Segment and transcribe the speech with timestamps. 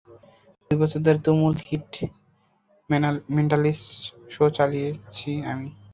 [0.71, 1.89] দুইবছর ধরে তুমুল hit
[3.35, 3.89] mentalist
[4.33, 5.67] show চালিয়েছি আমি।